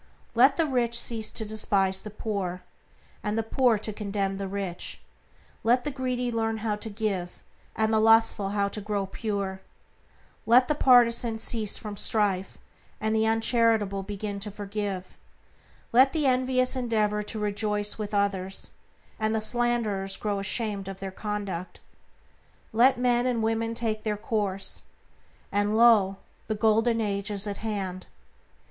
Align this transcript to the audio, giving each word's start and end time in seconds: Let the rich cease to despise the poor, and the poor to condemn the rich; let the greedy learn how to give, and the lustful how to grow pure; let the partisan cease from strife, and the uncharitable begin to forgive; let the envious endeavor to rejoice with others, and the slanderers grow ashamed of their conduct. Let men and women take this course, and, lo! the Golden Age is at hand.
Let 0.33 0.55
the 0.55 0.65
rich 0.65 0.99
cease 0.99 1.29
to 1.29 1.45
despise 1.45 2.01
the 2.01 2.09
poor, 2.09 2.63
and 3.21 3.37
the 3.37 3.43
poor 3.43 3.77
to 3.77 3.93
condemn 3.93 4.37
the 4.39 4.47
rich; 4.47 4.99
let 5.63 5.83
the 5.83 5.91
greedy 5.91 6.31
learn 6.31 6.57
how 6.65 6.75
to 6.77 6.89
give, 6.89 7.43
and 7.75 7.93
the 7.93 7.99
lustful 7.99 8.49
how 8.49 8.67
to 8.69 8.81
grow 8.81 9.05
pure; 9.05 9.61
let 10.47 10.67
the 10.67 10.73
partisan 10.73 11.37
cease 11.37 11.77
from 11.77 11.97
strife, 11.97 12.57
and 12.99 13.15
the 13.15 13.27
uncharitable 13.27 14.01
begin 14.01 14.39
to 14.39 14.49
forgive; 14.49 15.17
let 15.91 16.13
the 16.13 16.25
envious 16.25 16.75
endeavor 16.75 17.21
to 17.21 17.37
rejoice 17.37 17.99
with 17.99 18.11
others, 18.15 18.71
and 19.19 19.35
the 19.35 19.39
slanderers 19.39 20.17
grow 20.17 20.39
ashamed 20.39 20.87
of 20.87 20.99
their 20.99 21.11
conduct. 21.11 21.79
Let 22.73 22.97
men 22.97 23.27
and 23.27 23.43
women 23.43 23.75
take 23.75 24.01
this 24.01 24.17
course, 24.23 24.81
and, 25.51 25.77
lo! 25.77 26.17
the 26.47 26.55
Golden 26.55 26.99
Age 27.01 27.29
is 27.29 27.45
at 27.45 27.57
hand. 27.57 28.07